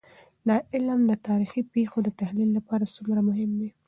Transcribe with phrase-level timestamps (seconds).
[0.47, 3.69] دا علم د تاريخي پېښو د تحلیل لپاره څومره مهم دی؟